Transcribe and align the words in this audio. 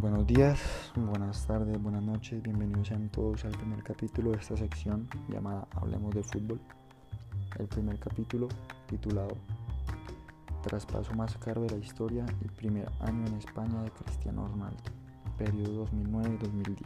Buenos 0.00 0.26
días, 0.26 0.58
buenas 0.96 1.46
tardes, 1.46 1.78
buenas 1.82 2.02
noches, 2.02 2.42
bienvenidos 2.42 2.88
sean 2.88 3.10
todos 3.10 3.44
al 3.44 3.50
primer 3.50 3.82
capítulo 3.82 4.30
de 4.30 4.38
esta 4.38 4.56
sección 4.56 5.06
llamada 5.28 5.68
Hablemos 5.72 6.14
de 6.14 6.22
Fútbol. 6.22 6.58
El 7.58 7.66
primer 7.66 7.98
capítulo 7.98 8.48
titulado 8.86 9.36
Traspaso 10.62 11.12
más 11.12 11.36
caro 11.36 11.60
de 11.60 11.72
la 11.72 11.84
historia 11.84 12.24
y 12.42 12.48
primer 12.48 12.90
año 13.00 13.26
en 13.26 13.34
España 13.34 13.82
de 13.82 13.90
Cristiano 13.90 14.48
Ronaldo, 14.48 14.82
periodo 15.36 15.86
2009-2010. 15.88 16.76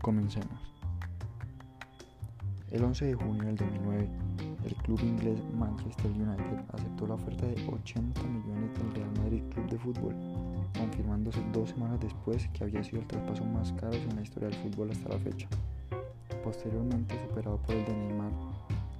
Comencemos. 0.00 0.77
El 2.70 2.84
11 2.84 3.06
de 3.06 3.14
junio 3.14 3.44
del 3.44 3.56
2009, 3.56 4.08
el 4.66 4.74
club 4.76 5.00
inglés 5.02 5.42
Manchester 5.54 6.10
United 6.10 6.64
aceptó 6.72 7.06
la 7.06 7.14
oferta 7.14 7.46
de 7.46 7.54
80 7.66 8.22
millones 8.22 8.78
del 8.78 8.94
Real 8.94 9.10
Madrid 9.18 9.42
Club 9.50 9.70
de 9.70 9.78
Fútbol 9.78 10.14
confirmándose 10.78 11.40
dos 11.52 11.70
semanas 11.70 11.98
después 12.00 12.48
que 12.48 12.64
había 12.64 12.84
sido 12.84 13.00
el 13.00 13.06
traspaso 13.06 13.44
más 13.44 13.72
caro 13.72 13.94
en 13.94 14.16
la 14.16 14.22
historia 14.22 14.48
del 14.48 14.58
fútbol 14.58 14.90
hasta 14.90 15.08
la 15.08 15.18
fecha. 15.18 15.48
Posteriormente 16.44 17.18
superado 17.28 17.56
por 17.58 17.74
el 17.74 17.84
de 17.84 17.94
Neymar 17.94 18.32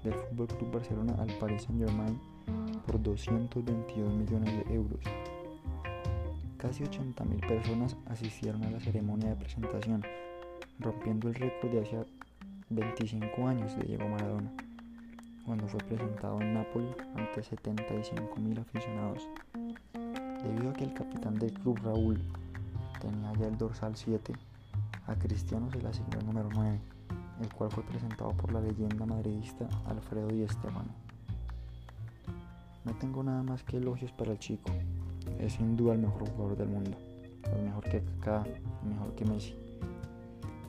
del 0.02 0.14
Club 0.46 0.72
Barcelona 0.72 1.14
al 1.18 1.28
Paris 1.38 1.62
Saint-Germain 1.62 2.18
por 2.86 3.02
222 3.02 4.14
millones 4.14 4.66
de 4.66 4.74
euros. 4.74 5.00
Casi 6.56 6.84
80.000 6.84 7.46
personas 7.46 7.96
asistieron 8.06 8.64
a 8.64 8.70
la 8.70 8.80
ceremonia 8.80 9.30
de 9.30 9.36
presentación, 9.36 10.02
rompiendo 10.80 11.28
el 11.28 11.34
récord 11.34 11.70
de 11.70 11.80
hace 11.80 11.96
25 12.70 13.46
años 13.46 13.74
de 13.76 13.84
Diego 13.84 14.06
Maradona, 14.08 14.52
cuando 15.46 15.66
fue 15.66 15.80
presentado 15.80 16.40
en 16.42 16.52
Nápoles 16.52 16.94
ante 17.14 17.40
75.000 17.40 18.60
aficionados. 18.60 19.26
Debido 20.42 20.70
a 20.70 20.72
que 20.74 20.84
el 20.84 20.92
capitán 20.92 21.38
del 21.38 21.52
club 21.52 21.78
Raúl 21.82 22.20
tenía 23.00 23.32
ya 23.34 23.46
el 23.46 23.56
dorsal 23.56 23.96
7, 23.96 24.34
a 25.06 25.14
Cristiano 25.14 25.70
se 25.70 25.80
le 25.80 25.88
asignó 25.88 26.18
el 26.18 26.26
número 26.26 26.50
9, 26.52 26.78
el 27.40 27.54
cual 27.54 27.70
fue 27.70 27.82
presentado 27.84 28.32
por 28.32 28.52
la 28.52 28.60
leyenda 28.60 29.06
madridista 29.06 29.66
Alfredo 29.86 30.28
Di 30.28 30.46
Stéfano. 30.46 30.92
No 32.84 32.92
tengo 32.98 33.22
nada 33.22 33.42
más 33.42 33.62
que 33.62 33.78
elogios 33.78 34.12
para 34.12 34.32
el 34.32 34.38
chico, 34.38 34.70
es 35.38 35.54
sin 35.54 35.76
duda 35.76 35.94
el 35.94 36.00
mejor 36.00 36.28
jugador 36.30 36.58
del 36.58 36.68
mundo, 36.68 36.98
el 37.56 37.62
mejor 37.64 37.84
que 37.84 38.02
Kaká, 38.02 38.44
el 38.82 38.88
mejor 38.90 39.14
que 39.14 39.24
Messi. 39.24 39.67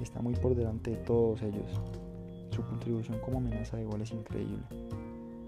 Está 0.01 0.21
muy 0.21 0.35
por 0.35 0.55
delante 0.55 0.91
de 0.91 0.97
todos 0.97 1.41
ellos. 1.41 1.81
Su 2.51 2.63
contribución 2.63 3.19
como 3.19 3.37
amenaza 3.37 3.77
de 3.77 3.85
gol 3.85 4.01
es 4.01 4.11
increíble 4.11 4.63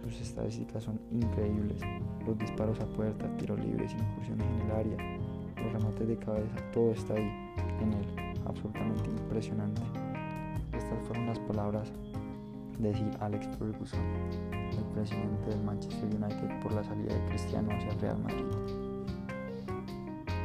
sus 0.10 0.22
estadísticas 0.22 0.84
son 0.84 1.00
increíbles. 1.12 1.82
Los 2.26 2.38
disparos 2.38 2.80
a 2.80 2.86
puerta, 2.86 3.26
tiros 3.38 3.60
libres, 3.60 3.94
incursiones 3.94 4.48
en 4.48 4.66
el 4.66 4.72
área, 4.72 5.18
los 5.58 5.74
remates 5.74 6.08
de 6.08 6.18
cabeza, 6.18 6.56
todo 6.74 6.92
está 6.92 7.14
ahí 7.14 7.32
en 7.82 7.94
él. 7.94 8.36
Absolutamente 8.46 9.10
impresionante. 9.10 9.82
Estas 10.74 11.00
fueron 11.08 11.28
las 11.28 11.40
palabras 11.40 11.92
de 12.80 12.94
Sir 12.94 13.18
Alex 13.20 13.48
Ferguson, 13.60 14.02
el 14.52 14.84
presidente 14.94 15.50
del 15.50 15.64
Manchester 15.64 16.06
United 16.06 16.60
por 16.62 16.74
la 16.74 16.84
salida 16.84 17.14
de 17.14 17.26
Cristiano 17.30 17.70
hacia 17.72 17.92
Real 18.00 18.20
Madrid. 18.24 18.91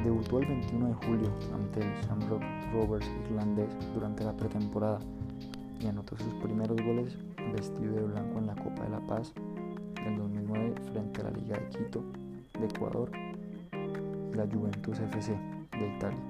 Debutó 0.07 0.39
el 0.39 0.47
21 0.47 0.87
de 0.87 0.95
julio 1.05 1.33
ante 1.53 1.81
el 1.81 1.93
Shamrock 2.03 2.41
Rovers 2.73 3.11
irlandés 3.29 3.77
durante 3.93 4.23
la 4.23 4.37
pretemporada 4.37 5.01
y 5.81 5.89
anotó 5.89 6.17
sus 6.17 6.33
primeros 6.35 6.81
goles 6.81 7.19
vestido 7.53 7.97
de 7.97 8.05
blanco 8.05 8.39
en 8.39 8.47
la 8.47 8.55
Copa 8.55 8.85
de 8.85 8.91
la 8.91 9.01
Paz 9.01 9.33
del 10.05 10.17
2009 10.17 10.75
frente 10.93 11.21
a 11.21 11.25
la 11.25 11.31
Liga 11.33 11.59
de 11.59 11.69
Quito 11.71 12.05
de 12.57 12.67
Ecuador 12.67 13.11
y 13.73 14.37
la 14.37 14.47
Juventus 14.47 14.97
FC 15.01 15.37
de 15.73 15.97
Italia. 15.97 16.21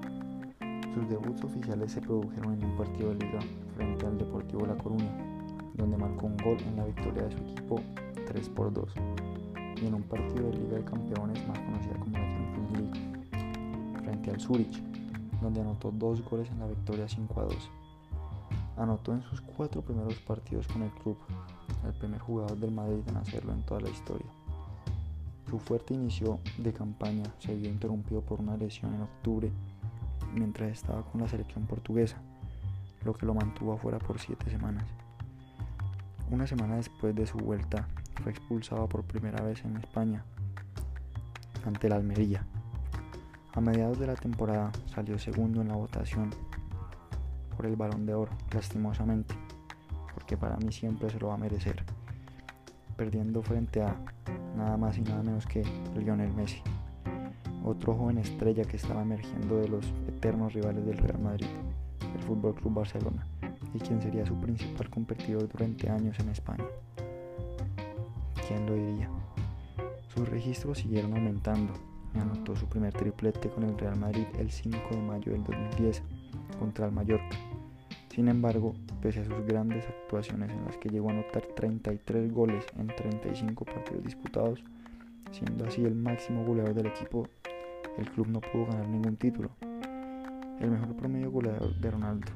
Sus 0.95 1.07
debuts 1.07 1.43
oficiales 1.43 1.91
se 1.91 2.01
produjeron 2.01 2.53
en 2.53 2.65
un 2.65 2.77
partido 2.77 3.09
de 3.09 3.25
liga 3.27 3.39
frente 3.75 4.07
al 4.07 4.17
Deportivo 4.17 4.65
La 4.65 4.75
Coruña, 4.75 5.15
donde 5.75 5.97
marcó 5.97 6.25
un 6.25 6.37
gol 6.37 6.57
en 6.67 6.77
la 6.77 6.85
victoria 6.85 7.25
de 7.25 7.31
su 7.31 7.37
equipo 7.43 7.79
3 8.25 8.49
por 8.49 8.73
2, 8.73 8.91
y 9.79 9.85
en 9.85 9.93
un 9.93 10.01
partido 10.01 10.49
de 10.49 10.57
Liga 10.57 10.77
de 10.77 10.83
Campeones 10.83 11.47
más 11.47 11.59
conocida 11.59 11.99
como 11.99 12.17
la 12.17 12.25
Champions 12.25 12.71
League, 12.79 13.16
frente 14.07 14.31
al 14.31 14.39
Zurich, 14.39 14.81
donde 15.41 15.59
anotó 15.59 15.91
dos 15.91 16.21
goles 16.23 16.49
en 16.49 16.59
la 16.59 16.67
victoria 16.67 17.09
5 17.09 17.41
a 17.41 17.43
2. 17.43 17.55
Anotó 18.77 19.13
en 19.13 19.21
sus 19.23 19.41
cuatro 19.41 19.81
primeros 19.81 20.15
partidos 20.19 20.65
con 20.67 20.83
el 20.83 20.91
club, 20.91 21.17
el 21.85 21.93
primer 21.93 22.21
jugador 22.21 22.57
del 22.57 22.71
Madrid 22.71 23.03
en 23.07 23.17
hacerlo 23.17 23.51
en 23.51 23.63
toda 23.63 23.81
la 23.81 23.89
historia. 23.89 24.27
Su 25.49 25.59
fuerte 25.59 25.93
inicio 25.93 26.39
de 26.57 26.71
campaña 26.71 27.25
se 27.39 27.53
vio 27.53 27.69
interrumpido 27.69 28.21
por 28.21 28.39
una 28.39 28.55
lesión 28.55 28.93
en 28.93 29.01
octubre 29.01 29.51
mientras 30.33 30.71
estaba 30.71 31.01
con 31.03 31.19
la 31.19 31.27
selección 31.27 31.65
portuguesa, 31.65 32.17
lo 33.03 33.13
que 33.13 33.25
lo 33.25 33.33
mantuvo 33.33 33.73
afuera 33.73 33.99
por 33.99 34.19
siete 34.19 34.49
semanas. 34.49 34.85
Una 36.31 36.47
semana 36.47 36.77
después 36.77 37.13
de 37.13 37.27
su 37.27 37.37
vuelta, 37.37 37.89
fue 38.23 38.31
expulsado 38.31 38.87
por 38.87 39.03
primera 39.03 39.43
vez 39.43 39.65
en 39.65 39.75
España 39.75 40.23
ante 41.65 41.89
la 41.89 41.97
Almería. 41.97 42.45
A 43.57 43.59
mediados 43.59 43.97
de 43.97 44.05
la 44.05 44.13
temporada 44.13 44.71
salió 44.85 45.17
segundo 45.17 45.61
en 45.61 45.69
la 45.69 45.75
votación 45.75 46.29
por 47.55 47.65
el 47.65 47.75
balón 47.75 48.05
de 48.05 48.13
oro, 48.13 48.31
lastimosamente, 48.53 49.33
porque 50.13 50.37
para 50.37 50.57
mí 50.57 50.71
siempre 50.71 51.09
se 51.09 51.19
lo 51.19 51.29
va 51.29 51.33
a 51.33 51.37
merecer, 51.37 51.83
perdiendo 52.95 53.41
frente 53.41 53.81
a 53.81 53.95
nada 54.55 54.77
más 54.77 54.99
y 54.99 55.01
nada 55.01 55.23
menos 55.23 55.47
que 55.47 55.63
Lionel 55.95 56.31
Messi, 56.35 56.61
otro 57.65 57.95
joven 57.95 58.19
estrella 58.19 58.63
que 58.63 58.77
estaba 58.77 59.01
emergiendo 59.01 59.57
de 59.57 59.69
los 59.69 59.91
eternos 60.07 60.53
rivales 60.53 60.85
del 60.85 60.99
Real 60.99 61.19
Madrid, 61.19 61.47
el 62.15 62.23
Fútbol 62.25 62.53
Club 62.53 62.75
Barcelona, 62.75 63.25
y 63.73 63.79
quien 63.79 63.99
sería 63.99 64.23
su 64.23 64.39
principal 64.39 64.87
competidor 64.91 65.49
durante 65.49 65.89
años 65.89 66.19
en 66.19 66.29
España. 66.29 66.65
¿Quién 68.47 68.67
lo 68.67 68.75
diría? 68.75 69.09
Sus 70.13 70.29
registros 70.29 70.77
siguieron 70.77 71.15
aumentando 71.15 71.73
anotó 72.15 72.55
su 72.55 72.67
primer 72.67 72.93
triplete 72.93 73.49
con 73.49 73.63
el 73.63 73.77
Real 73.77 73.97
Madrid 73.97 74.25
el 74.37 74.49
5 74.49 74.77
de 74.91 75.01
mayo 75.01 75.31
del 75.31 75.43
2010 75.43 76.01
contra 76.59 76.85
el 76.85 76.91
Mallorca. 76.91 77.37
Sin 78.09 78.27
embargo, 78.29 78.73
pese 79.01 79.19
a 79.19 79.25
sus 79.25 79.45
grandes 79.45 79.85
actuaciones 79.87 80.49
en 80.49 80.65
las 80.65 80.77
que 80.77 80.89
llegó 80.89 81.09
a 81.09 81.13
anotar 81.13 81.43
33 81.55 82.33
goles 82.33 82.65
en 82.77 82.87
35 82.87 83.63
partidos 83.65 84.03
disputados, 84.03 84.63
siendo 85.31 85.65
así 85.65 85.83
el 85.85 85.95
máximo 85.95 86.43
goleador 86.43 86.73
del 86.73 86.87
equipo, 86.87 87.27
el 87.97 88.09
club 88.09 88.27
no 88.27 88.41
pudo 88.41 88.65
ganar 88.65 88.87
ningún 88.87 89.17
título. 89.17 89.51
El 90.59 90.71
mejor 90.71 90.95
promedio 90.95 91.29
goleador 91.31 91.75
de 91.75 91.91
Ronaldo, 91.91 92.31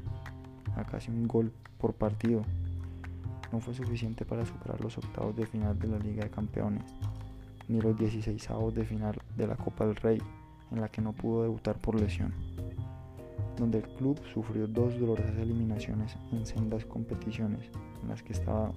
a 0.76 0.84
casi 0.84 1.10
un 1.10 1.28
gol 1.28 1.52
por 1.80 1.94
partido, 1.94 2.44
no 3.52 3.60
fue 3.60 3.74
suficiente 3.74 4.24
para 4.26 4.46
superar 4.46 4.80
los 4.82 4.98
octavos 4.98 5.36
de 5.36 5.46
final 5.46 5.78
de 5.78 5.88
la 5.88 6.00
Liga 6.00 6.24
de 6.24 6.30
Campeones, 6.30 6.96
ni 7.68 7.82
los 7.82 7.98
16 7.98 8.50
avos 8.52 8.74
de 8.74 8.86
final 8.86 9.21
de 9.36 9.48
la 9.48 9.56
Copa 9.56 9.86
del 9.86 9.96
Rey, 9.96 10.22
en 10.72 10.82
la 10.82 10.90
que 10.90 11.02
no 11.02 11.14
pudo 11.14 11.44
debutar 11.44 11.78
por 11.78 12.00
lesión 12.00 12.34
donde 13.58 13.80
el 13.80 13.84
club 13.84 14.20
sufrió 14.34 14.68
dos 14.68 15.00
dolorosas 15.00 15.38
eliminaciones 15.38 16.18
en 16.32 16.46
sendas 16.46 16.86
competiciones 16.86 17.70
en 18.02 18.10
las 18.10 18.24
que 18.24 18.34
estaba 18.34 18.72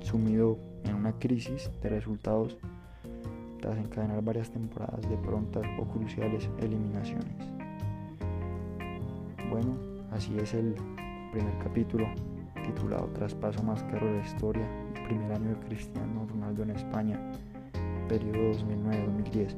sumido 0.00 0.58
en 0.84 0.94
una 0.96 1.12
crisis 1.12 1.70
de 1.82 1.88
resultados 1.88 2.56
tras 3.60 3.78
encadenar 3.78 4.22
varias 4.22 4.50
temporadas 4.50 5.08
de 5.08 5.16
prontas 5.18 5.64
o 5.78 5.84
cruciales 5.84 6.48
eliminaciones. 6.58 7.34
Bueno, 9.48 9.78
así 10.10 10.36
es 10.38 10.52
el 10.54 10.74
primer 11.32 11.56
capítulo 11.58 12.06
titulado 12.66 13.06
Traspaso 13.14 13.62
más 13.62 13.82
caro 13.84 14.06
de 14.06 14.18
la 14.18 14.26
historia, 14.26 14.66
primer 15.06 15.32
año 15.32 15.50
de 15.50 15.66
Cristiano 15.66 16.26
Ronaldo 16.28 16.64
en 16.64 16.70
España, 16.70 17.32
periodo 18.08 18.52
2009-2010. 18.52 19.54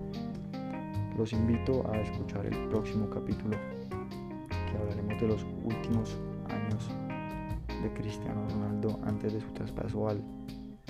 Los 1.17 1.33
invito 1.33 1.89
a 1.91 1.99
escuchar 2.01 2.47
el 2.47 2.69
próximo 2.69 3.09
capítulo 3.09 3.57
hablaremos 4.77 5.21
de 5.21 5.29
los 5.29 5.47
últimos 5.65 6.19
años 6.49 6.89
de 7.83 7.93
Cristiano 7.95 8.47
Ronaldo 8.51 8.99
antes 9.05 9.33
de 9.33 9.41
su 9.41 9.49
traspaso 9.53 10.09
al 10.09 10.23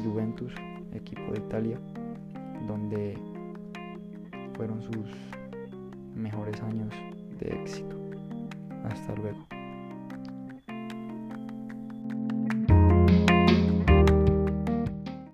Juventus, 0.03 0.53
equipo 0.93 1.33
de 1.33 1.39
Italia, 1.39 1.81
donde 2.67 3.19
fueron 4.55 4.83
sus 4.83 5.11
mejores 6.15 6.61
años 6.63 6.93
de 7.39 7.49
éxito. 7.63 7.97
Hasta 8.85 9.15
luego. 9.15 9.56